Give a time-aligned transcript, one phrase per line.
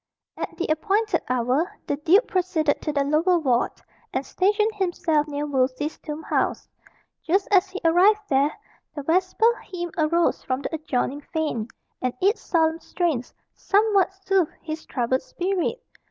[0.35, 3.73] At the appointed hour the duke proceeded to the lower ward,
[4.11, 6.67] and stationed himself near Wolsey's tomb house.
[7.21, 8.51] Just as he arrived there,
[8.95, 11.67] the vesper hymn arose from the adjoining fane,
[12.01, 15.79] and its solemn strains somewhat soothed his troubled spirit.